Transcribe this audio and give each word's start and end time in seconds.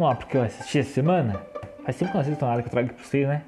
Não, 0.00 0.16
porque 0.16 0.34
eu 0.34 0.42
assisti 0.42 0.78
essa 0.78 0.94
semana. 0.94 1.42
Faz 1.84 1.98
tempo 1.98 2.10
que 2.10 2.16
eu 2.16 2.20
não 2.20 2.20
assisto 2.22 2.46
nada 2.46 2.62
que 2.62 2.68
eu 2.68 2.70
trago 2.70 2.88
pra 2.88 3.04
vocês, 3.04 3.28
né? 3.28 3.42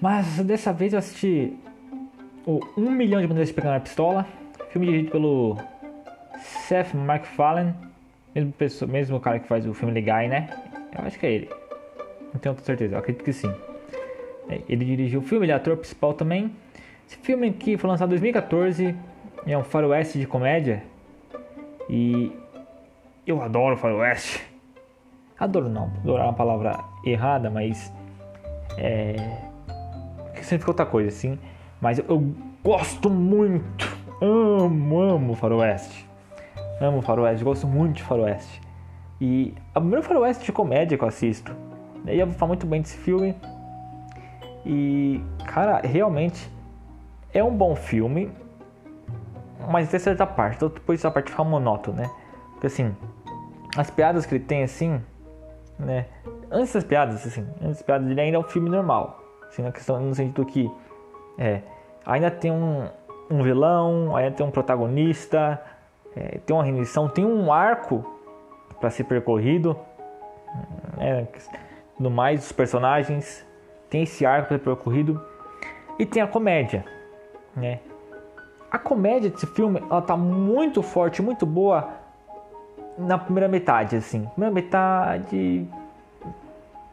Mas 0.00 0.38
dessa 0.44 0.72
vez 0.72 0.92
eu 0.92 1.00
assisti 1.00 1.56
o 2.46 2.60
1 2.76 2.88
milhão 2.88 3.20
de 3.20 3.26
maneiras 3.26 3.48
de 3.48 3.54
pegar 3.54 3.72
na 3.72 3.80
pistola. 3.80 4.24
Filme 4.70 4.86
dirigido 4.86 5.10
pelo 5.10 5.56
Seth 6.38 6.94
MacFarlane. 6.94 7.74
Mesmo, 8.32 8.52
pessoa, 8.52 8.88
mesmo 8.88 9.18
cara 9.18 9.40
que 9.40 9.48
faz 9.48 9.66
o 9.66 9.74
filme 9.74 10.00
Guy, 10.00 10.28
né? 10.28 10.48
Eu 10.96 11.04
acho 11.04 11.18
que 11.18 11.26
é 11.26 11.32
ele. 11.32 11.50
Não 12.32 12.38
tenho 12.38 12.56
certeza, 12.62 12.94
eu 12.94 13.00
acredito 13.00 13.24
que 13.24 13.32
sim. 13.32 13.52
É, 14.48 14.60
ele 14.68 14.84
dirigiu 14.84 15.18
o 15.18 15.22
filme, 15.24 15.46
ele 15.46 15.52
é 15.52 15.56
ator 15.56 15.76
principal 15.76 16.14
também. 16.14 16.54
Esse 17.08 17.16
filme 17.16 17.48
aqui 17.48 17.76
foi 17.76 17.90
lançado 17.90 18.10
em 18.10 18.10
2014. 18.10 18.94
É 19.44 19.58
um 19.58 19.64
faroeste 19.64 20.16
de 20.16 20.28
comédia. 20.28 20.84
E 21.90 22.30
eu 23.26 23.42
adoro 23.42 23.76
faroeste. 23.76 24.54
Adoro 25.38 25.68
não, 25.68 25.90
adorar 26.02 26.26
é 26.26 26.28
uma 26.28 26.34
palavra 26.34 26.78
errada, 27.04 27.50
mas 27.50 27.92
é 28.78 29.46
significa 30.46 30.70
outra 30.70 30.86
coisa, 30.86 31.08
assim. 31.08 31.38
Mas 31.80 31.98
eu, 31.98 32.34
gosto 32.64 33.10
muito, 33.10 33.96
amo, 34.20 35.00
amo 35.00 35.34
faroeste. 35.34 36.08
Amo 36.80 37.02
faroeste, 37.02 37.44
gosto 37.44 37.66
muito 37.66 37.96
de 37.96 38.02
faroeste. 38.02 38.60
E 39.20 39.54
é 39.74 39.78
o 39.78 39.80
primeiro 39.80 40.02
faroeste 40.02 40.44
de 40.44 40.52
comédia 40.52 40.96
que 40.96 41.04
eu 41.04 41.08
assisto. 41.08 41.54
E 42.06 42.18
eu 42.18 42.26
vou 42.26 42.34
falar 42.34 42.48
muito 42.48 42.66
bem 42.66 42.80
desse 42.80 42.96
filme. 42.96 43.34
E, 44.64 45.22
cara, 45.46 45.80
realmente 45.80 46.50
é 47.32 47.42
um 47.42 47.54
bom 47.54 47.74
filme, 47.74 48.30
mas 49.70 49.88
até 49.88 49.98
certa 49.98 50.26
parte. 50.26 50.56
Então 50.56 50.68
depois 50.68 51.04
a 51.04 51.10
parte 51.10 51.30
fica 51.30 51.44
monótona, 51.44 52.02
né? 52.02 52.10
Porque 52.52 52.66
assim, 52.66 52.94
as 53.76 53.90
piadas 53.90 54.26
que 54.26 54.34
ele 54.34 54.44
tem 54.44 54.62
assim, 54.62 55.00
né? 55.78 56.06
Antes 56.50 56.72
das 56.72 56.84
piadas, 56.84 57.26
assim, 57.26 57.46
antes 57.60 57.78
das 57.78 57.82
piadas 57.82 58.10
ele 58.10 58.20
ainda 58.20 58.36
é 58.36 58.40
um 58.40 58.44
filme 58.44 58.68
normal. 58.68 59.20
Assim, 59.48 59.62
na 59.62 59.72
questão, 59.72 60.00
no 60.00 60.14
sentido 60.14 60.44
que 60.44 60.70
é, 61.38 61.62
ainda 62.04 62.30
tem 62.30 62.50
um, 62.50 62.88
um 63.30 63.42
vilão, 63.42 64.16
ainda 64.16 64.36
tem 64.36 64.46
um 64.46 64.50
protagonista, 64.50 65.60
é, 66.14 66.38
tem 66.38 66.56
uma 66.56 66.64
rendição, 66.64 67.08
tem 67.08 67.24
um 67.24 67.52
arco 67.52 68.04
para 68.80 68.90
ser 68.90 69.04
percorrido. 69.04 69.78
É, 70.98 71.26
no 71.98 72.10
mais, 72.10 72.44
os 72.44 72.52
personagens 72.52 73.46
tem 73.90 74.02
esse 74.02 74.24
arco 74.24 74.48
para 74.48 74.58
ser 74.58 74.64
percorrido 74.64 75.22
e 75.98 76.06
tem 76.06 76.22
a 76.22 76.26
comédia, 76.26 76.84
né? 77.54 77.80
A 78.70 78.78
comédia 78.78 79.30
desse 79.30 79.46
filme, 79.46 79.82
ela 79.88 80.02
tá 80.02 80.16
muito 80.16 80.82
forte, 80.82 81.22
muito 81.22 81.46
boa 81.46 81.88
na 82.98 83.18
primeira 83.18 83.48
metade, 83.48 83.96
assim. 83.96 84.24
Primeira 84.26 84.54
metade. 84.54 85.66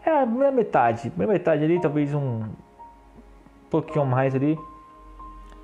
É, 0.06 0.22
a 0.22 0.26
primeira 0.26 0.52
metade. 0.52 1.10
Primeira 1.10 1.34
metade 1.34 1.64
ali, 1.64 1.80
talvez 1.80 2.14
um 2.14 2.44
pouquinho 3.70 4.06
mais 4.06 4.36
ali. 4.36 4.58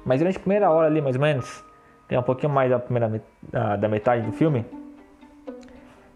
Mas 0.06 0.20
durante 0.20 0.38
a 0.38 0.40
primeira 0.40 0.70
hora 0.72 0.88
ali, 0.88 1.02
mais 1.02 1.16
ou 1.16 1.22
menos, 1.22 1.64
tem 2.08 2.18
um 2.18 2.24
pouquinho 2.24 2.52
mais 2.52 2.70
da 2.70 2.80
primeira 2.80 3.22
da 3.80 3.88
metade 3.88 4.26
do 4.26 4.32
filme. 4.32 4.66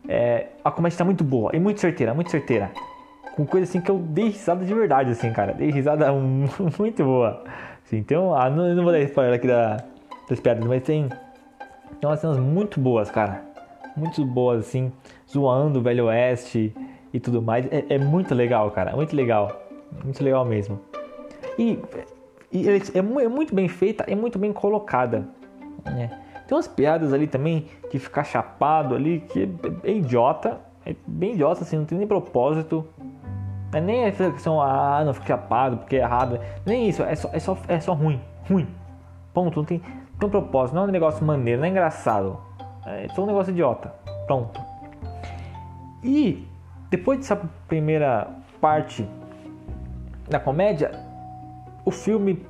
É, 0.08 0.48
a 0.64 0.72
comédia 0.72 0.98
tá 0.98 1.06
muito 1.06 1.24
boa 1.24 1.52
e 1.54 1.60
muito 1.60 1.80
certeira, 1.80 2.14
muito 2.14 2.32
certeira. 2.32 2.72
Com 3.36 3.46
coisa 3.46 3.66
assim 3.66 3.82
que 3.82 3.90
eu 3.90 3.98
dei 3.98 4.26
risada 4.26 4.64
de 4.64 4.74
verdade, 4.74 5.12
assim, 5.12 5.32
cara. 5.34 5.54
Dei 5.54 5.70
risada 5.70 6.12
muito 6.80 7.04
boa. 7.04 7.44
Assim, 7.86 7.98
então, 7.98 8.34
ah, 8.34 8.50
não, 8.50 8.74
não 8.74 8.84
vou 8.84 8.92
dar 8.92 9.00
spoiler 9.02 9.36
aqui 9.36 9.48
da, 9.48 9.78
das 10.30 10.40
piadas, 10.40 10.66
mas 10.66 10.84
tem, 10.84 11.10
tem 12.00 12.10
umas 12.10 12.20
cenas 12.20 12.38
muito 12.38 12.80
boas, 12.80 13.12
cara 13.12 13.53
muito 13.96 14.26
boas, 14.26 14.68
assim, 14.68 14.92
zoando 15.30 15.80
o 15.80 15.82
Velho 15.82 16.06
Oeste 16.06 16.76
e 17.14 17.20
tudo 17.20 17.42
mais. 17.42 17.66
É, 17.72 17.96
é 17.96 17.98
muito 17.98 18.34
legal, 18.34 18.70
cara, 18.72 18.96
muito 18.96 19.16
legal, 19.16 19.62
muito 20.04 20.24
legal 20.24 20.46
mesmo. 20.46 20.80
E, 21.58 21.80
e 22.52 22.70
é, 22.70 22.80
é, 22.96 23.02
muito 23.02 23.54
bem 23.54 23.68
feita, 23.68 24.04
é 24.08 24.16
muito 24.16 24.40
bem 24.40 24.52
colocada. 24.52 25.28
Né? 25.86 26.10
Tem 26.48 26.56
umas 26.56 26.68
piadas 26.68 27.14
ali 27.14 27.28
também 27.28 27.68
de 27.92 28.00
ficar 28.00 28.24
chapado 28.24 28.96
ali, 28.96 29.22
que 29.22 29.44
é, 29.84 29.90
é 29.90 29.94
idiota, 29.94 30.60
é 30.86 30.96
bem 31.06 31.34
idiota, 31.34 31.62
assim, 31.62 31.78
não 31.78 31.86
tem 31.86 31.98
nem 31.98 32.08
propósito. 32.08 32.86
É 33.74 33.82
nem 33.82 34.06
a 34.06 34.12
questão, 34.12 34.62
ah, 34.62 35.02
não 35.04 35.14
fica 35.14 35.28
chapado 35.28 35.78
porque 35.78 35.96
é 35.96 36.00
errado. 36.00 36.40
Nem 36.66 36.88
isso, 36.88 37.02
é 37.02 37.16
só, 37.16 37.30
é 37.34 37.40
só, 37.40 37.58
é 37.68 37.80
só 37.80 37.94
ruim, 37.94 38.22
ruim. 38.48 38.68
Ponto, 39.34 39.58
não 39.58 39.66
tem, 39.66 39.80
tem 39.80 40.28
um 40.28 40.30
propósito, 40.30 40.76
não 40.76 40.84
é 40.84 40.86
um 40.86 40.92
negócio 40.92 41.26
maneiro, 41.26 41.62
não 41.62 41.68
é 41.68 41.72
engraçado. 41.72 42.38
É 42.86 43.08
só 43.10 43.24
um 43.24 43.26
negócio 43.26 43.52
idiota. 43.52 43.94
Pronto. 44.28 44.62
E 46.04 46.48
depois 46.90 47.20
dessa 47.20 47.36
primeira 47.68 48.28
parte 48.60 49.08
da 50.30 50.40
comédia, 50.40 50.92
o 51.86 51.92
filme 51.92 52.46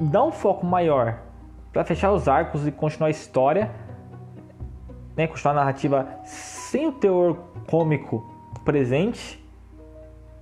dá 0.00 0.22
um 0.22 0.32
foco 0.32 0.66
maior 0.66 1.18
para 1.72 1.84
fechar 1.84 2.12
os 2.12 2.28
arcos 2.28 2.66
e 2.66 2.72
continuar 2.72 3.08
a 3.08 3.10
história, 3.10 3.70
né, 5.16 5.26
continuar 5.26 5.52
a 5.52 5.56
narrativa 5.56 6.08
sem 6.24 6.86
o 6.86 6.92
teor 6.92 7.36
cômico 7.70 8.24
presente 8.64 9.42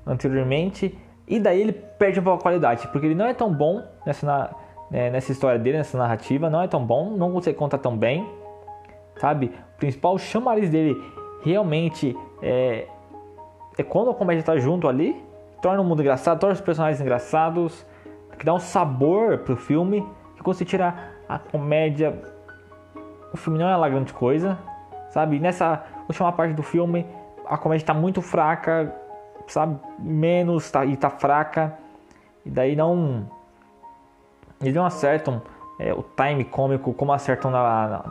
anteriormente, 0.06 0.98
e 1.26 1.40
daí 1.40 1.60
ele 1.60 1.72
perde 1.72 2.20
um 2.20 2.22
pouco 2.22 2.40
a 2.40 2.42
qualidade, 2.42 2.86
porque 2.88 3.06
ele 3.06 3.14
não 3.14 3.26
é 3.26 3.32
tão 3.32 3.52
bom 3.52 3.82
nessa, 4.04 4.54
né, 4.90 5.10
nessa 5.10 5.32
história 5.32 5.58
dele, 5.58 5.78
nessa 5.78 5.96
narrativa, 5.96 6.50
não 6.50 6.60
é 6.60 6.68
tão 6.68 6.84
bom, 6.84 7.10
não 7.16 7.32
consegue 7.32 7.56
contar 7.56 7.78
tão 7.78 7.96
bem 7.96 8.28
sabe? 9.16 9.52
O 9.74 9.78
principal 9.78 10.18
chamariz 10.18 10.70
dele 10.70 11.00
realmente 11.42 12.16
é, 12.42 12.86
é 13.76 13.82
quando 13.82 14.10
a 14.10 14.14
comédia 14.14 14.40
está 14.40 14.56
junto 14.56 14.88
ali, 14.88 15.22
torna 15.60 15.80
o 15.80 15.84
mundo 15.84 16.00
engraçado, 16.00 16.38
torna 16.38 16.54
os 16.54 16.60
personagens 16.60 17.00
engraçados, 17.00 17.86
que 18.38 18.44
dá 18.44 18.52
um 18.52 18.58
sabor 18.58 19.38
pro 19.38 19.56
filme, 19.56 20.06
que 20.36 20.42
quando 20.42 20.56
você 20.56 20.64
tira 20.64 20.94
a 21.28 21.38
comédia, 21.38 22.20
o 23.32 23.36
filme 23.36 23.58
não 23.58 23.68
é 23.68 23.76
lá 23.76 23.88
grande 23.88 24.12
coisa, 24.12 24.58
sabe? 25.10 25.38
Nessa 25.38 25.84
última 26.08 26.32
parte 26.32 26.54
do 26.54 26.62
filme, 26.62 27.06
a 27.46 27.56
comédia 27.56 27.82
está 27.82 27.94
muito 27.94 28.20
fraca, 28.20 28.94
sabe? 29.46 29.78
Menos 29.98 30.70
tá, 30.70 30.84
e 30.84 30.96
tá 30.96 31.10
fraca, 31.10 31.78
e 32.44 32.50
daí 32.50 32.76
não. 32.76 33.28
Eles 34.60 34.74
não 34.74 34.84
acertam 34.84 35.42
é, 35.78 35.92
o 35.92 36.02
time 36.02 36.44
cômico 36.44 36.92
como 36.94 37.12
acertam 37.12 37.50
na, 37.50 37.88
na 37.88 38.04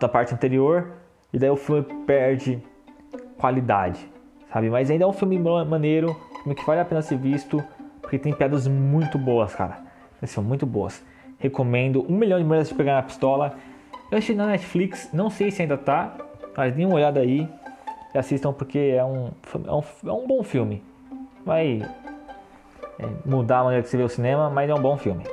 na 0.00 0.08
parte 0.08 0.34
anterior 0.34 0.92
e 1.32 1.38
daí 1.38 1.50
o 1.50 1.56
filme 1.56 1.82
perde 2.06 2.62
qualidade, 3.38 3.98
sabe? 4.52 4.70
Mas 4.70 4.90
ainda 4.90 5.04
é 5.04 5.06
um 5.06 5.12
filme 5.12 5.38
maneiro, 5.38 6.16
filme 6.42 6.54
que 6.54 6.64
vale 6.64 6.80
a 6.80 6.84
pena 6.84 7.02
ser 7.02 7.16
visto, 7.16 7.62
porque 8.00 8.18
tem 8.18 8.32
piadas 8.32 8.68
muito 8.68 9.18
boas, 9.18 9.54
cara. 9.54 9.78
São 10.24 10.44
muito 10.44 10.64
boas. 10.64 11.02
Recomendo. 11.38 12.06
Um 12.08 12.16
milhão 12.16 12.38
de 12.38 12.44
mulheres 12.44 12.68
de 12.68 12.74
pegar 12.74 12.94
na 12.94 13.02
pistola. 13.02 13.56
Eu 14.10 14.18
achei 14.18 14.36
na 14.36 14.46
Netflix, 14.46 15.10
não 15.12 15.30
sei 15.30 15.50
se 15.50 15.62
ainda 15.62 15.76
tá, 15.76 16.14
mas 16.56 16.74
dê 16.74 16.84
uma 16.84 16.94
olhada 16.94 17.18
aí 17.18 17.48
e 18.14 18.18
assistam 18.18 18.52
porque 18.52 18.78
é 18.78 19.04
um, 19.04 19.30
é 19.66 19.72
um, 19.72 19.82
é 20.06 20.12
um 20.12 20.26
bom 20.26 20.42
filme. 20.44 20.82
Vai 21.44 21.82
é, 22.98 23.08
mudar 23.24 23.60
a 23.60 23.64
maneira 23.64 23.82
que 23.82 23.88
você 23.88 23.96
vê 23.96 24.02
o 24.04 24.08
cinema, 24.08 24.48
mas 24.50 24.70
é 24.70 24.74
um 24.74 24.80
bom 24.80 24.96
filme. 24.96 25.24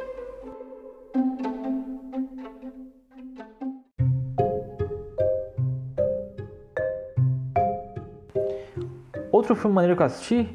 Outro 9.40 9.56
filme 9.56 9.74
maneiro 9.74 9.96
que 9.96 10.02
eu 10.02 10.06
assisti 10.06 10.50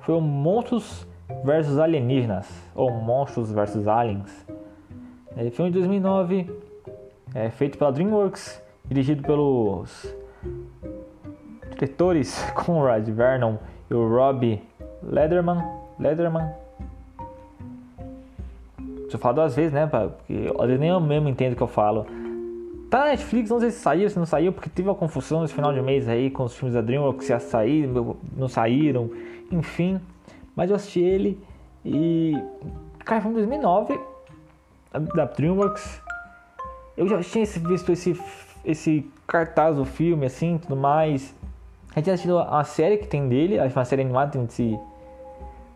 foi 0.00 0.14
o 0.14 0.20
Monstros 0.20 1.08
vs 1.42 1.78
Alienígenas, 1.78 2.46
ou 2.74 2.90
Monstros 2.90 3.50
vs 3.50 3.88
Aliens. 3.88 4.46
É 5.34 5.48
filme 5.48 5.70
de 5.70 5.78
2009, 5.78 6.50
é 7.34 7.48
feito 7.48 7.78
pela 7.78 7.90
DreamWorks, 7.90 8.62
dirigido 8.84 9.22
pelos 9.22 10.14
diretores 11.70 12.38
Conrad 12.52 13.08
Vernon 13.08 13.56
e 13.90 13.94
o 13.94 14.06
Rob 14.06 14.62
Lederman. 15.02 15.64
Lederman. 15.98 16.52
Deixa 18.78 19.16
eu 19.16 19.18
falar 19.18 19.32
duas 19.32 19.56
vezes, 19.56 19.72
né? 19.72 19.86
Porque 19.86 20.52
às 20.60 20.66
vezes 20.66 20.78
nem 20.78 20.90
eu 20.90 21.00
mesmo 21.00 21.30
entendo 21.30 21.54
o 21.54 21.56
que 21.56 21.62
eu 21.62 21.66
falo. 21.66 22.06
Tá 22.90 23.00
na 23.00 23.04
Netflix, 23.06 23.50
não 23.50 23.58
sei 23.58 23.70
se 23.70 23.80
saiu, 23.80 24.08
se 24.08 24.18
não 24.18 24.26
saiu, 24.26 24.52
porque 24.52 24.70
teve 24.70 24.88
uma 24.88 24.94
confusão 24.94 25.42
nesse 25.42 25.54
final 25.54 25.72
de 25.72 25.82
mês 25.82 26.08
aí 26.08 26.30
com 26.30 26.44
os 26.44 26.54
filmes 26.54 26.74
da 26.74 26.80
DreamWorks 26.80 27.26
que 27.26 27.32
ia 27.32 27.40
sair, 27.40 27.88
não 28.36 28.48
saíram, 28.48 29.10
enfim. 29.50 30.00
Mas 30.54 30.70
eu 30.70 30.76
assisti 30.76 31.00
ele 31.00 31.40
e. 31.84 32.34
Cara, 33.04 33.20
foi 33.20 33.30
em 33.30 33.34
2009 33.34 34.00
da 35.14 35.24
DreamWorks. 35.24 36.00
Eu 36.96 37.08
já 37.08 37.20
tinha 37.20 37.44
visto 37.44 37.92
esse, 37.92 38.18
esse 38.64 39.10
cartaz 39.26 39.76
do 39.76 39.84
filme, 39.84 40.24
assim, 40.24 40.58
tudo 40.58 40.76
mais. 40.76 41.34
A 41.90 41.98
gente 41.98 42.04
tinha 42.04 42.14
assistido 42.14 42.38
a 42.38 42.64
série 42.64 42.98
que 42.98 43.06
tem 43.06 43.28
dele, 43.28 43.58
uma 43.58 43.84
série 43.84 44.02
animada 44.02 44.38
desse, 44.38 44.78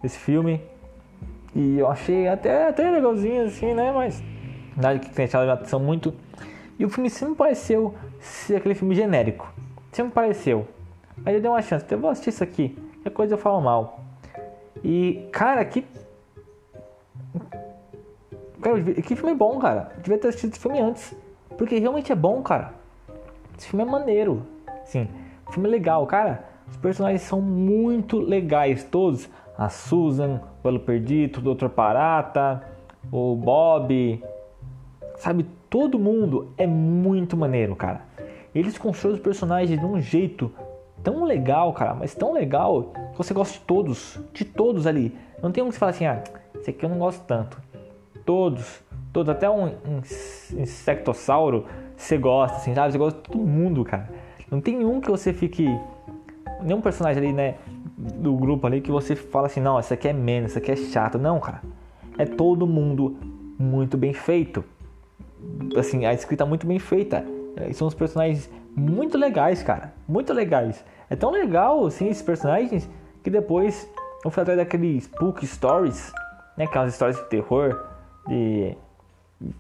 desse 0.03 0.19
filme. 0.19 0.61
E 1.55 1.79
eu 1.79 1.89
achei 1.89 2.29
até, 2.29 2.69
até 2.69 2.89
legalzinho, 2.91 3.47
assim, 3.47 3.75
né? 3.75 3.93
Mas 3.93 4.23
nada 4.77 4.99
que 4.99 5.11
tenha 5.11 5.29
chamado 5.29 5.51
a 5.51 5.55
atenção 5.55 5.81
muito. 5.81 6.15
E 6.81 6.85
o 6.87 6.89
filme 6.89 7.11
sempre 7.11 7.35
pareceu 7.35 7.95
ser 8.19 8.57
aquele 8.57 8.75
filme 8.75 8.95
genérico. 8.95 9.53
Sempre 9.93 10.15
pareceu. 10.15 10.67
Aí 11.27 11.35
eu 11.35 11.41
dei 11.43 11.51
uma 11.51 11.61
chance. 11.61 11.85
Eu 11.91 11.99
vou 11.99 12.09
assistir 12.09 12.31
isso 12.31 12.43
aqui. 12.43 12.71
Qualquer 12.95 13.11
coisa 13.11 13.35
eu 13.35 13.39
falo 13.39 13.61
mal. 13.61 14.01
E, 14.83 15.29
cara, 15.31 15.63
que. 15.63 15.85
Cara, 18.63 18.83
que 18.83 19.15
filme 19.15 19.35
bom, 19.35 19.59
cara. 19.59 19.93
Eu 19.95 20.01
devia 20.01 20.17
ter 20.17 20.29
assistido 20.29 20.53
esse 20.53 20.61
filme 20.61 20.81
antes. 20.81 21.15
Porque 21.59 21.79
realmente 21.79 22.13
é 22.13 22.15
bom, 22.15 22.41
cara. 22.41 22.73
Esse 23.59 23.69
filme 23.69 23.85
é 23.85 23.87
maneiro. 23.87 24.43
Sim, 24.87 25.07
filme 25.51 25.69
é 25.69 25.73
legal, 25.73 26.07
cara. 26.07 26.45
Os 26.67 26.79
personagens 26.79 27.21
são 27.21 27.43
muito 27.43 28.19
legais, 28.19 28.85
todos. 28.85 29.29
A 29.59 29.69
Susan, 29.69 30.41
o 30.65 30.69
Elo 30.69 30.81
Perdido, 30.81 31.41
o 31.41 31.55
Dr. 31.55 31.69
Parata, 31.69 32.63
o 33.13 33.37
Bob. 33.37 34.25
Sabe, 35.17 35.45
todo 35.71 35.99
mundo 35.99 36.53
é 36.59 36.67
muito 36.67 37.37
maneiro, 37.37 37.77
cara. 37.77 38.03
Eles 38.53 38.77
constroem 38.77 39.15
os 39.15 39.23
personagens 39.23 39.79
de 39.79 39.87
um 39.87 40.01
jeito 40.01 40.53
tão 41.03 41.25
legal, 41.25 41.73
cara, 41.73 41.95
mas 41.95 42.15
tão 42.15 42.33
legal 42.33 42.93
que 43.13 43.17
você 43.17 43.33
gosta 43.33 43.55
de 43.55 43.65
todos, 43.65 44.19
de 44.35 44.45
todos 44.45 44.87
ali. 44.87 45.17
Não 45.41 45.53
tem 45.53 45.63
um 45.63 45.69
que 45.69 45.75
você 45.75 45.79
fala 45.79 45.91
assim, 45.91 46.05
ah, 46.05 46.23
esse 46.57 46.71
aqui 46.71 46.85
eu 46.85 46.91
não 46.91 46.99
gosto 46.99 47.25
tanto. 47.25 47.63
Todos, 48.27 48.83
todos, 49.13 49.31
até 49.31 49.49
um, 49.49 49.67
um 49.67 50.03
insectossauro 50.59 51.65
você 51.97 52.19
gosta, 52.19 52.57
assim, 52.57 52.75
sabe? 52.75 52.93
Você 52.93 52.99
gosta 52.99 53.19
de 53.19 53.29
todo 53.29 53.47
mundo, 53.47 53.85
cara. 53.85 54.09
Não 54.51 54.61
tem 54.61 54.85
um 54.85 55.01
que 55.01 55.11
você 55.11 55.33
fique. 55.33 55.67
Nenhum 56.63 56.81
personagem 56.81 57.23
ali, 57.23 57.33
né? 57.33 57.57
Do 57.97 58.35
grupo 58.35 58.67
ali 58.67 58.81
que 58.81 58.91
você 58.91 59.15
fala 59.15 59.47
assim, 59.47 59.61
não, 59.61 59.79
esse 59.79 59.93
aqui 59.95 60.09
é 60.09 60.13
menos, 60.13 60.51
esse 60.51 60.59
aqui 60.59 60.73
é 60.73 60.77
chato. 60.77 61.19
Não, 61.19 61.39
cara. 61.39 61.63
É 62.19 62.25
todo 62.25 62.67
mundo 62.67 63.17
muito 63.59 63.97
bem 63.97 64.13
feito. 64.13 64.65
Assim, 65.77 66.05
a 66.05 66.13
escrita 66.13 66.45
muito 66.45 66.67
bem 66.67 66.79
feita. 66.79 67.25
É, 67.57 67.73
são 67.73 67.87
os 67.87 67.95
personagens 67.95 68.51
muito 68.75 69.19
legais, 69.19 69.63
cara. 69.63 69.93
Muito 70.09 70.33
legais. 70.33 70.85
É 71.09 71.17
tão 71.17 71.31
legal, 71.31 71.87
assim, 71.87 72.09
esses 72.09 72.23
personagens, 72.23 72.89
que 73.23 73.31
depois 73.31 73.89
eu 74.25 74.31
fui 74.31 74.43
atrás 74.43 74.59
daqueles 74.59 75.05
Spook 75.05 75.47
Stories, 75.47 76.13
né? 76.57 76.65
Aquelas 76.65 76.93
histórias 76.93 77.17
de 77.17 77.25
terror, 77.25 77.81
de, 78.29 78.77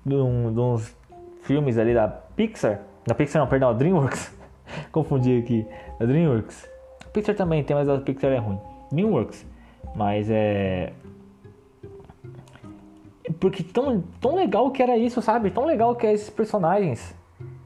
de, 0.05 0.15
um, 0.15 0.53
de 0.53 0.61
uns 0.61 0.97
filmes 1.43 1.79
ali 1.79 1.94
da 1.94 2.09
Pixar. 2.09 2.81
Da 3.06 3.15
Pixar 3.15 3.41
não, 3.41 3.49
perdão, 3.49 3.75
DreamWorks. 3.75 4.32
Confundi 4.93 5.38
aqui. 5.38 5.67
Da 5.99 6.06
DreamWorks. 6.06 6.69
Pixar 7.12 7.35
também 7.35 7.65
tem, 7.65 7.75
mas 7.75 7.88
a 7.88 7.99
Pixar 7.99 8.31
é 8.31 8.38
ruim. 8.38 8.61
DreamWorks. 8.93 9.47
Mas 9.94 10.29
é. 10.31 10.93
Porque 13.41 13.63
tão, 13.63 14.05
tão 14.21 14.35
legal 14.35 14.71
que 14.71 14.83
era 14.83 14.99
isso, 14.99 15.23
sabe? 15.23 15.51
Tão 15.51 15.65
legal 15.65 15.97
que 15.97 16.07
é 16.07 16.13
esses 16.13 16.29
personagens. 16.29 17.15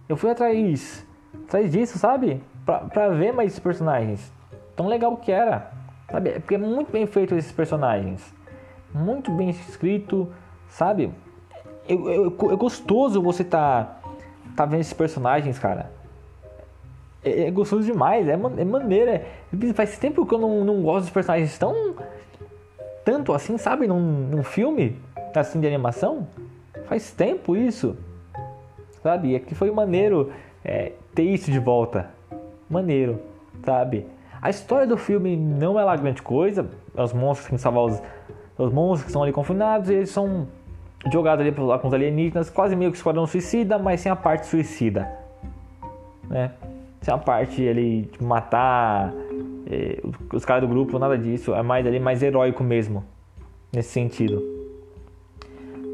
Eu 0.09 0.17
fui 0.17 0.31
atrás, 0.31 1.05
atrás 1.47 1.73
disso, 1.73 1.99
sabe? 1.99 2.41
Pra, 2.65 2.79
pra 2.79 3.09
ver 3.09 3.32
mais 3.32 3.49
esses 3.49 3.59
personagens. 3.59 4.32
Tão 4.76 4.87
legal 4.87 5.17
que 5.17 5.32
era. 5.32 5.73
Sabe? 6.11 6.31
É 6.31 6.38
porque 6.38 6.55
é 6.55 6.59
muito 6.59 6.93
bem 6.93 7.06
feito 7.06 7.35
esses 7.35 7.50
personagens. 7.50 8.32
Muito 8.94 9.32
bem 9.32 9.50
escrito, 9.50 10.32
sabe? 10.69 11.11
É, 11.88 11.93
é, 11.93 11.97
é 11.97 12.56
gostoso 12.56 13.21
você 13.21 13.43
tá, 13.43 13.99
tá 14.55 14.65
vendo 14.65 14.81
esses 14.81 14.93
personagens, 14.93 15.59
cara. 15.59 15.91
É, 17.25 17.49
é 17.49 17.50
gostoso 17.50 17.82
demais, 17.82 18.29
é, 18.29 18.35
é 18.35 18.65
maneiro. 18.65 19.11
É, 19.11 19.26
faz 19.75 19.99
tempo 19.99 20.25
que 20.25 20.35
eu 20.35 20.38
não, 20.38 20.65
não 20.65 20.82
gosto 20.82 21.06
dos 21.06 21.11
personagens 21.11 21.59
tão. 21.59 21.97
Tanto 23.05 23.32
assim, 23.32 23.59
sabe? 23.59 23.88
Num, 23.88 24.00
num 24.00 24.44
filme 24.44 24.97
assim 25.40 25.60
de 25.60 25.66
animação. 25.66 26.26
Faz 26.86 27.10
tempo 27.10 27.56
isso. 27.56 27.96
Sabe? 29.02 29.31
E 29.32 29.36
aqui 29.36 29.54
foi 29.54 29.70
maneiro 29.70 30.32
é, 30.64 30.92
ter 31.14 31.25
isso 31.25 31.50
de 31.50 31.58
volta. 31.58 32.10
Maneiro, 32.69 33.20
sabe? 33.64 34.06
A 34.40 34.50
história 34.50 34.86
do 34.86 34.96
filme 34.96 35.36
não 35.36 35.78
é 35.78 35.84
lá 35.84 35.96
grande 35.96 36.22
coisa. 36.22 36.69
Os 36.96 37.12
monstros 37.12 37.48
que 37.48 37.58
salvar 37.58 37.84
os, 37.84 38.02
os 38.58 38.72
monstros 38.72 39.02
que 39.02 39.08
estão 39.08 39.22
ali 39.22 39.32
confinados. 39.32 39.90
E 39.90 39.94
eles 39.94 40.10
são 40.10 40.46
jogados 41.10 41.46
ali 41.46 41.54
lá 41.58 41.78
com 41.78 41.88
os 41.88 41.94
alienígenas. 41.94 42.50
Quase 42.50 42.75
meio 42.76 42.90
que 42.90 42.96
esquadrão 42.96 43.26
suicida, 43.26 43.78
mas 43.78 44.00
sem 44.00 44.10
a 44.10 44.16
parte 44.16 44.46
suicida. 44.46 45.10
Né? 46.28 46.52
Sem 47.00 47.12
a 47.12 47.19
parte 47.19 47.66
ali 47.69 48.02
de 48.02 48.25
matar 48.25 49.12
é, 49.66 50.00
os 50.32 50.44
caras 50.44 50.62
do 50.62 50.69
grupo, 50.69 50.98
nada 50.98 51.16
disso. 51.16 51.54
É 51.54 51.62
mais 51.62 51.87
ali 51.87 52.00
mais 52.00 52.22
heróico 52.22 52.62
mesmo. 52.62 53.04
Nesse 53.72 53.90
sentido. 53.90 54.53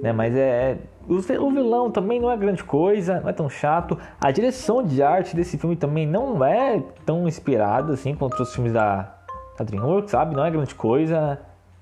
Né? 0.02 0.12
Mas 0.12 0.34
é, 0.34 0.72
é 0.72 1.38
o 1.38 1.50
vilão 1.50 1.90
também 1.90 2.20
não 2.20 2.30
é 2.30 2.36
grande 2.36 2.64
coisa, 2.64 3.20
não 3.20 3.28
é 3.28 3.32
tão 3.32 3.48
chato. 3.48 3.98
A 4.20 4.30
direção 4.30 4.82
de 4.82 5.02
arte 5.02 5.36
desse 5.36 5.58
filme 5.58 5.76
também 5.76 6.06
não 6.06 6.44
é 6.44 6.82
tão 7.04 7.28
inspirada 7.28 7.92
assim 7.92 8.14
quanto 8.14 8.42
os 8.42 8.54
filmes 8.54 8.72
da, 8.72 9.14
da 9.58 9.64
DreamWorks, 9.64 10.10
sabe? 10.10 10.34
Não 10.34 10.44
é 10.44 10.50
grande 10.50 10.74
coisa, 10.74 11.38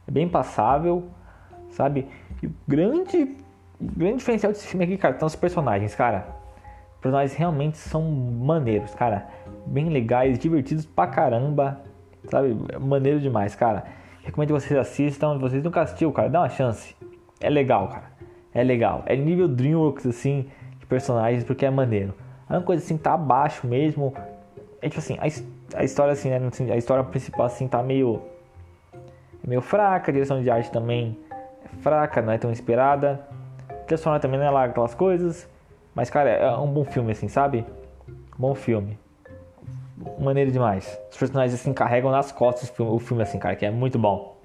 é 0.06 0.10
bem 0.10 0.28
passável, 0.28 1.04
sabe? 1.70 2.08
E 2.42 2.46
o 2.46 2.54
grande, 2.66 3.36
grande 3.80 4.16
diferencial 4.16 4.52
desse 4.52 4.66
filme 4.66 4.84
aqui, 4.84 4.96
cara, 4.96 5.18
são 5.18 5.26
os 5.26 5.36
personagens, 5.36 5.94
cara. 5.94 6.26
Os 6.94 7.00
personagens 7.00 7.36
realmente 7.36 7.78
são 7.78 8.02
maneiros, 8.02 8.94
cara. 8.94 9.28
Bem 9.66 9.88
legais, 9.88 10.38
divertidos 10.38 10.84
pra 10.84 11.06
caramba, 11.06 11.80
sabe? 12.24 12.56
Maneiro 12.80 13.20
demais, 13.20 13.54
cara. 13.54 13.84
Recomendo 14.24 14.48
que 14.48 14.60
vocês 14.60 14.78
assistam. 14.78 15.34
Se 15.34 15.40
vocês 15.40 15.62
nunca 15.62 15.82
assistiu, 15.82 16.10
cara, 16.12 16.28
dá 16.28 16.40
uma 16.40 16.48
chance. 16.48 16.96
É 17.40 17.48
legal, 17.48 17.88
cara 17.88 18.18
é 18.60 18.64
legal. 18.64 19.02
É 19.06 19.16
nível 19.16 19.48
DreamWorks, 19.48 20.06
assim, 20.06 20.46
de 20.78 20.86
personagens, 20.86 21.44
porque 21.44 21.64
é 21.64 21.70
maneiro. 21.70 22.14
A 22.48 22.54
única 22.54 22.66
coisa, 22.66 22.82
assim, 22.82 22.96
tá 22.96 23.14
abaixo 23.14 23.66
mesmo. 23.66 24.14
É 24.80 24.88
tipo 24.88 24.98
assim, 24.98 25.16
a, 25.18 25.78
a 25.78 25.84
história, 25.84 26.12
assim, 26.12 26.30
né? 26.30 26.40
A 26.72 26.76
história 26.76 27.04
principal, 27.04 27.46
assim, 27.46 27.68
tá 27.68 27.82
meio... 27.82 28.22
É 29.44 29.46
meio 29.46 29.60
fraca. 29.60 30.10
A 30.10 30.14
direção 30.14 30.42
de 30.42 30.50
arte 30.50 30.70
também 30.70 31.16
é 31.64 31.68
fraca, 31.82 32.22
não 32.22 32.32
é 32.32 32.38
tão 32.38 32.50
inspirada. 32.50 33.20
A 33.68 33.74
trilha 33.84 34.18
também 34.20 34.38
não 34.38 34.46
é 34.46 34.50
lá 34.50 34.64
aquelas 34.64 34.94
coisas. 34.94 35.48
Mas, 35.94 36.10
cara, 36.10 36.30
é 36.30 36.56
um 36.56 36.68
bom 36.68 36.84
filme, 36.84 37.12
assim, 37.12 37.28
sabe? 37.28 37.64
Bom 38.36 38.54
filme. 38.54 38.98
Maneiro 40.18 40.50
demais. 40.50 40.98
Os 41.10 41.16
personagens, 41.16 41.60
assim, 41.60 41.72
carregam 41.72 42.10
nas 42.10 42.32
costas 42.32 42.72
o 42.78 42.98
filme, 42.98 43.22
assim, 43.22 43.38
cara, 43.38 43.56
que 43.56 43.66
é 43.66 43.70
muito 43.70 43.98
bom. 43.98 44.38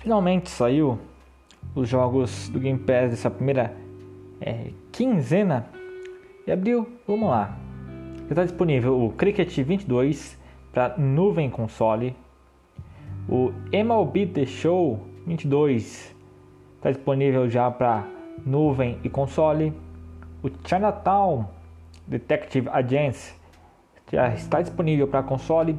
Finalmente 0.00 0.48
saiu 0.48 0.98
os 1.74 1.86
jogos 1.86 2.48
do 2.48 2.58
Game 2.58 2.78
Pass 2.78 3.10
dessa 3.10 3.30
primeira 3.30 3.76
é, 4.40 4.70
quinzena 4.90 5.66
de 6.46 6.50
abril. 6.50 6.88
Vamos 7.06 7.28
lá. 7.28 7.54
Está 8.30 8.42
disponível 8.42 8.98
o 8.98 9.12
Cricket 9.12 9.54
22 9.54 10.38
para 10.72 10.96
nuvem 10.96 11.50
console. 11.50 12.16
O 13.28 13.52
MLB 13.70 14.26
The 14.28 14.46
Show 14.46 15.06
22 15.26 16.16
está 16.76 16.90
disponível 16.90 17.46
já 17.50 17.70
para 17.70 18.08
nuvem 18.46 18.98
e 19.04 19.10
console. 19.10 19.70
O 20.42 20.48
Chinatown 20.66 21.46
Detective 22.06 22.70
Agency 22.70 23.34
já 24.10 24.32
está 24.32 24.62
disponível 24.62 25.06
para 25.06 25.22
console, 25.22 25.78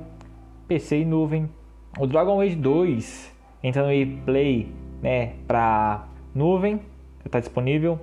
PC 0.67 0.99
e 0.99 1.05
nuvem. 1.05 1.49
O 1.97 2.05
Dragon 2.05 2.39
Age 2.39 2.55
2 2.55 3.30
entra 3.63 3.83
no 3.83 3.91
ePlay, 3.91 4.67
né, 5.01 5.33
para 5.47 6.05
nuvem, 6.33 6.79
está 7.25 7.39
disponível. 7.39 7.99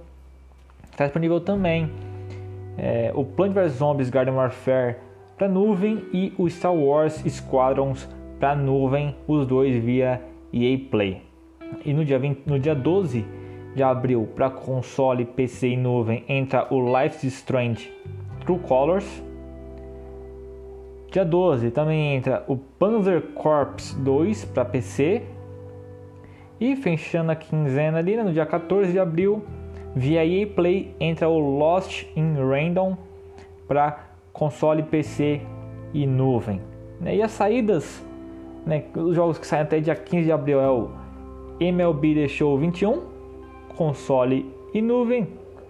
Está 0.91 1.05
disponível 1.05 1.41
também 1.41 1.91
é, 2.79 3.11
o 3.15 3.25
Plant 3.25 3.53
vs 3.53 3.73
Zombies 3.73 4.09
Garden 4.09 4.35
Warfare 4.35 4.97
para 5.37 5.49
nuvem 5.49 6.05
e 6.12 6.33
o 6.38 6.49
Star 6.49 6.75
Wars 6.75 7.23
Squadrons 7.29 8.09
para 8.38 8.55
nuvem, 8.55 9.17
os 9.27 9.47
dois 9.47 9.77
via 9.83 10.23
EA 10.53 10.79
Play. 10.91 11.23
E 11.85 11.93
no 11.93 12.05
dia, 12.05 12.19
20, 12.19 12.43
no 12.47 12.59
dia 12.59 12.75
12 12.75 13.25
de 13.75 13.83
abril, 13.83 14.29
para 14.35 14.49
console, 14.49 15.25
PC 15.25 15.71
e 15.71 15.77
nuvem, 15.77 16.25
entra 16.29 16.73
o 16.73 16.81
Life 16.81 17.27
is 17.27 17.35
Strange 17.35 17.93
True 18.45 18.59
Colors. 18.61 19.23
Dia 21.11 21.25
12 21.25 21.71
também 21.71 22.15
entra 22.15 22.45
o 22.47 22.57
Panzer 22.57 23.23
Corps 23.35 23.95
2 23.95 24.45
para 24.47 24.65
PC 24.65 25.23
e 26.61 26.77
fechando 26.77 27.33
a 27.33 27.37
quinzena 27.37 27.99
ali, 27.99 28.17
né, 28.17 28.23
no 28.23 28.33
dia 28.33 28.47
14 28.47 28.91
de 28.93 28.99
abril, 28.99 29.45
via 29.95 30.25
EA 30.25 30.47
Play 30.47 30.95
entra 31.00 31.29
o 31.29 31.38
Lost 31.38 32.07
in 32.17 32.35
Random 32.35 32.97
para 33.67 34.05
console, 34.33 34.83
PC 34.83 35.41
e 35.93 36.07
nuvem. 36.07 36.61
Né? 37.00 37.17
E 37.17 37.23
as 37.23 37.33
saídas, 37.33 38.05
né, 38.67 38.85
os 38.95 39.15
jogos 39.15 39.38
que 39.38 39.47
saem 39.47 39.62
até 39.62 39.81
dia 39.81 39.95
15 39.95 40.25
de 40.25 40.33
abril 40.33 40.61
é 40.61 40.71
o 40.71 40.91
MLB 41.61 42.15
The 42.15 42.29
Show 42.29 42.57
21, 42.59 43.03
console 43.77 44.53
e 44.73 44.81
nuvem, 44.81 45.29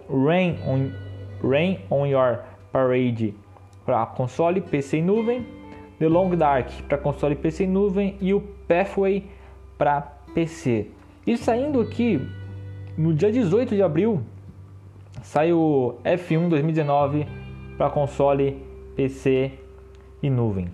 Rain 0.09 0.59
on, 0.67 0.91
Rain 1.47 1.79
on 1.91 2.07
Your 2.07 2.41
Parade 2.73 3.35
para 3.85 4.05
console, 4.07 4.61
PC 4.61 4.99
e 4.99 5.03
nuvem, 5.03 5.47
The 5.99 6.09
Long 6.09 6.31
Dark 6.37 6.71
para 6.89 6.99
console 6.99 7.35
PC 7.35 7.65
e 7.65 7.67
nuvem 7.67 8.17
e 8.21 8.33
o 8.35 8.41
Pathway 8.69 9.25
para 9.77 10.18
PC. 10.39 10.87
E 11.27 11.37
saindo 11.37 11.81
aqui 11.81 12.21
no 12.97 13.13
dia 13.13 13.33
18 13.33 13.75
de 13.75 13.83
abril 13.83 14.23
sai 15.21 15.53
o 15.53 15.97
F1 16.05 16.49
2019 16.49 17.27
para 17.77 17.91
console, 17.91 18.57
PC 18.95 19.51
e 20.23 20.31
nuvem. 20.31 20.69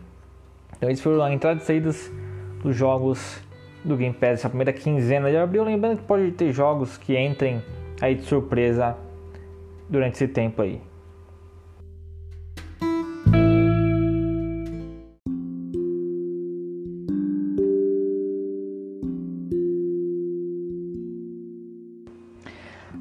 Então 0.76 0.90
esses 0.90 1.02
foram 1.02 1.22
a 1.22 1.32
entrada 1.32 1.62
e 1.62 1.64
saídas 1.64 2.12
dos 2.62 2.76
jogos 2.76 3.42
do 3.82 3.96
Game 3.96 4.14
Pass 4.14 4.32
essa 4.32 4.50
primeira 4.50 4.72
quinzena 4.72 5.30
de 5.30 5.38
abril. 5.38 5.64
Lembrando 5.64 5.96
que 5.96 6.04
pode 6.04 6.30
ter 6.32 6.52
jogos 6.52 6.98
que 6.98 7.18
entrem 7.18 7.62
aí 8.02 8.16
de 8.16 8.22
surpresa 8.24 8.94
durante 9.88 10.16
esse 10.16 10.28
tempo 10.28 10.60
aí. 10.60 10.78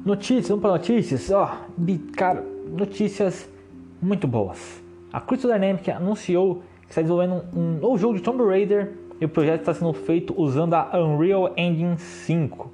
Notícias, 0.02 0.48
vamos 0.48 0.62
para 0.62 0.72
notícias. 0.72 1.30
Ó, 1.30 1.44
oh, 1.44 2.12
cara, 2.16 2.42
notícias 2.68 3.48
muito 4.00 4.26
boas. 4.26 4.82
A 5.12 5.20
Crystal 5.20 5.52
Dynamics 5.52 5.88
anunciou 5.90 6.62
que 6.82 6.90
está 6.90 7.00
desenvolvendo 7.00 7.44
um 7.54 7.78
novo 7.78 7.96
jogo 7.98 8.14
de 8.14 8.22
Tomb 8.22 8.44
Raider 8.44 8.92
e 9.20 9.24
o 9.24 9.28
projeto 9.28 9.60
está 9.60 9.74
sendo 9.74 9.92
feito 9.92 10.34
usando 10.36 10.74
a 10.74 10.90
Unreal 10.98 11.52
Engine 11.56 11.98
5. 11.98 12.70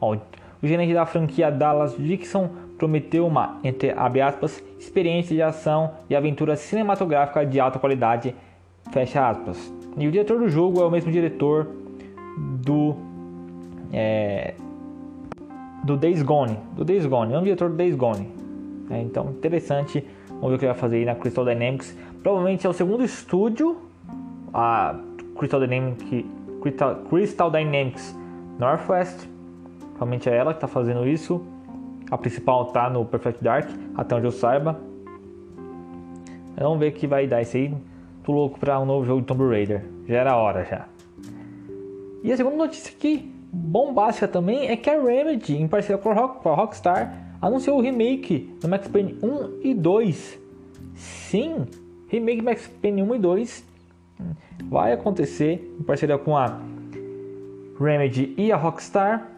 Ó, 0.00 0.16
o 0.62 0.66
gerente 0.66 0.94
da 0.94 1.04
franquia 1.04 1.50
Dallas 1.50 1.96
Dixon 1.96 2.48
prometeu 2.78 3.26
uma, 3.26 3.58
entre 3.64 3.90
aspas, 3.90 4.62
experiência 4.78 5.34
de 5.34 5.42
ação 5.42 5.92
e 6.08 6.16
aventura 6.16 6.56
cinematográfica 6.56 7.44
de 7.44 7.58
alta 7.58 7.78
qualidade, 7.78 8.34
fecha 8.90 9.28
aspas. 9.28 9.72
E 9.96 10.06
o 10.06 10.12
diretor 10.12 10.38
do 10.38 10.48
jogo 10.48 10.80
é 10.80 10.84
o 10.84 10.90
mesmo 10.90 11.10
diretor 11.10 11.68
do 12.62 12.94
é, 13.92 14.54
do 15.86 15.96
Days 15.96 16.20
Gone, 16.20 16.58
do 16.74 16.84
Days 16.84 17.06
Gone, 17.06 17.32
é 17.32 17.38
um 17.38 17.42
diretor 17.44 17.70
do 17.70 17.76
Days 17.76 17.94
Gone. 17.94 18.28
É, 18.90 19.00
então, 19.00 19.30
interessante, 19.30 20.04
vamos 20.28 20.48
ver 20.50 20.54
o 20.56 20.58
que 20.58 20.64
ele 20.64 20.72
vai 20.72 20.80
fazer 20.80 20.96
aí 20.96 21.04
na 21.04 21.14
Crystal 21.14 21.44
Dynamics. 21.44 21.96
Provavelmente 22.22 22.66
é 22.66 22.70
o 22.70 22.72
segundo 22.72 23.04
estúdio, 23.04 23.76
a 24.52 24.98
Crystal 25.38 25.60
Dynamics, 25.60 26.24
Crystal, 26.60 26.96
Crystal 27.08 27.50
Dynamics 27.50 28.16
Northwest, 28.58 29.28
provavelmente 29.90 30.28
é 30.28 30.36
ela 30.36 30.52
que 30.52 30.56
está 30.56 30.66
fazendo 30.66 31.06
isso. 31.06 31.40
A 32.10 32.18
principal 32.18 32.66
está 32.66 32.90
no 32.90 33.04
Perfect 33.04 33.42
Dark, 33.42 33.68
até 33.96 34.16
onde 34.16 34.26
eu 34.26 34.32
saiba. 34.32 34.80
Vamos 36.56 36.78
ver 36.78 36.88
o 36.88 36.92
que 36.92 37.06
vai 37.06 37.26
dar 37.26 37.42
isso 37.42 37.56
aí. 37.56 37.72
Tô 38.24 38.32
louco 38.32 38.58
para 38.58 38.80
um 38.80 38.84
novo 38.84 39.04
jogo 39.04 39.20
de 39.20 39.26
Tomb 39.26 39.44
Raider. 39.44 39.84
Já 40.08 40.16
era 40.16 40.36
hora 40.36 40.64
já. 40.64 40.86
E 42.24 42.32
a 42.32 42.36
segunda 42.36 42.56
notícia 42.56 42.92
aqui 42.96 43.35
bombástica 43.52 44.28
também 44.28 44.68
é 44.68 44.76
que 44.76 44.90
a 44.90 45.00
Remedy, 45.00 45.56
em 45.56 45.68
parceria 45.68 45.98
com 45.98 46.10
a, 46.10 46.14
Rock, 46.14 46.42
com 46.42 46.48
a 46.50 46.54
Rockstar, 46.54 47.36
anunciou 47.40 47.78
o 47.78 47.80
remake 47.80 48.56
do 48.60 48.68
Max 48.68 48.88
Payne 48.88 49.16
1 49.22 49.60
e 49.62 49.74
2. 49.74 50.38
Sim, 50.94 51.66
remake 52.08 52.42
Max 52.42 52.70
Payne 52.80 53.02
1 53.02 53.14
e 53.14 53.18
2 53.18 53.64
vai 54.64 54.92
acontecer 54.92 55.74
em 55.78 55.82
parceria 55.82 56.18
com 56.18 56.36
a 56.36 56.58
Remedy 57.78 58.34
e 58.36 58.50
a 58.50 58.56
Rockstar. 58.56 59.30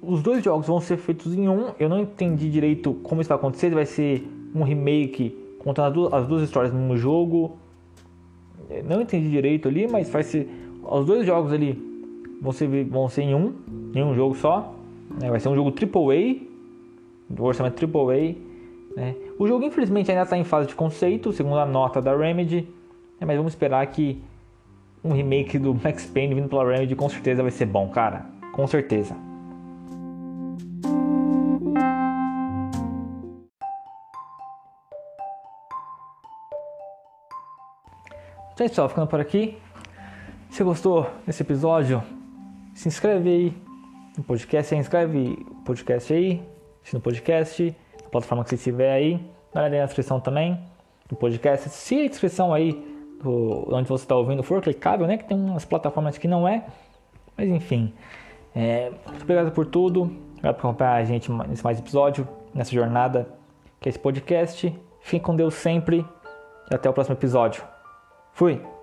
Os 0.00 0.22
dois 0.22 0.42
jogos 0.42 0.66
vão 0.66 0.80
ser 0.80 0.96
feitos 0.96 1.32
em 1.34 1.48
um. 1.48 1.70
Eu 1.78 1.88
não 1.88 2.00
entendi 2.00 2.50
direito 2.50 2.94
como 3.02 3.20
isso 3.20 3.28
vai 3.28 3.38
acontecer. 3.38 3.70
Vai 3.70 3.86
ser 3.86 4.26
um 4.54 4.62
remake 4.62 5.36
contando 5.58 6.12
as 6.12 6.26
duas 6.26 6.42
histórias 6.42 6.72
no 6.72 6.80
mesmo 6.80 6.96
jogo. 6.96 7.56
Não 8.84 9.00
entendi 9.00 9.30
direito 9.30 9.68
ali, 9.68 9.86
mas 9.86 10.08
vai 10.08 10.22
ser 10.22 10.48
os 10.82 11.06
dois 11.06 11.24
jogos 11.24 11.52
ali 11.52 11.91
vão 12.42 12.50
ser, 12.50 12.84
vão 12.84 13.08
ser 13.08 13.22
em 13.22 13.34
um, 13.34 13.54
em 13.94 14.02
um 14.02 14.14
jogo 14.14 14.34
só. 14.34 14.74
Né? 15.20 15.30
Vai 15.30 15.38
ser 15.38 15.48
um 15.48 15.54
jogo 15.54 15.70
AAA, 15.70 16.40
do 17.30 17.44
orçamento 17.44 17.82
AAA. 17.84 18.34
Né? 18.96 19.14
O 19.38 19.46
jogo 19.46 19.64
infelizmente 19.64 20.10
ainda 20.10 20.24
está 20.24 20.36
em 20.36 20.42
fase 20.42 20.68
de 20.68 20.74
conceito, 20.74 21.32
segundo 21.32 21.58
a 21.58 21.64
nota 21.64 22.02
da 22.02 22.16
Remedy. 22.16 22.62
Né? 23.20 23.26
Mas 23.26 23.36
vamos 23.36 23.52
esperar 23.52 23.86
que 23.86 24.20
um 25.04 25.12
remake 25.12 25.56
do 25.56 25.72
Max 25.72 26.04
Payne 26.06 26.34
vindo 26.34 26.48
pela 26.48 26.64
Remedy 26.64 26.96
com 26.96 27.08
certeza 27.08 27.42
vai 27.42 27.52
ser 27.52 27.66
bom, 27.66 27.88
cara. 27.88 28.26
Com 28.52 28.66
certeza. 28.66 29.16
Então 38.60 38.84
é 38.84 38.88
ficando 38.88 39.06
por 39.06 39.20
aqui. 39.20 39.58
Se 40.50 40.62
gostou 40.62 41.10
desse 41.26 41.42
episódio, 41.42 42.02
se 42.74 42.88
inscreve 42.88 43.28
aí 43.28 43.62
no 44.16 44.24
podcast, 44.24 44.68
se 44.68 44.76
inscreve 44.76 45.18
no 45.18 45.62
podcast 45.64 46.12
aí, 46.12 46.42
no 46.92 47.00
podcast, 47.00 47.76
na 48.02 48.08
plataforma 48.10 48.44
que 48.44 48.50
você 48.50 48.56
estiver 48.56 48.92
aí, 48.92 49.20
dá 49.52 49.68
na 49.68 49.84
descrição 49.84 50.20
também 50.20 50.58
do 51.08 51.16
podcast. 51.16 51.68
Se 51.70 52.00
a 52.00 52.08
descrição 52.08 52.52
aí 52.52 52.72
do, 53.22 53.68
onde 53.72 53.88
você 53.88 54.04
está 54.04 54.16
ouvindo 54.16 54.42
for 54.42 54.60
clicável, 54.60 55.06
né? 55.06 55.16
Que 55.16 55.24
tem 55.24 55.36
umas 55.36 55.64
plataformas 55.64 56.18
que 56.18 56.26
não 56.26 56.46
é, 56.46 56.64
mas 57.36 57.48
enfim. 57.48 57.94
É, 58.54 58.90
muito 59.06 59.22
obrigado 59.22 59.50
por 59.52 59.66
tudo, 59.66 60.02
obrigado 60.32 60.54
por 60.56 60.68
acompanhar 60.68 60.94
a 60.94 61.04
gente 61.04 61.30
nesse 61.30 61.64
mais 61.64 61.78
episódio, 61.78 62.28
nessa 62.54 62.72
jornada 62.72 63.26
que 63.80 63.88
é 63.88 63.90
esse 63.90 63.98
podcast. 63.98 64.78
Fique 65.00 65.24
com 65.24 65.34
Deus 65.34 65.54
sempre 65.54 66.06
e 66.70 66.74
até 66.74 66.88
o 66.88 66.92
próximo 66.92 67.16
episódio. 67.16 67.64
Fui! 68.32 68.81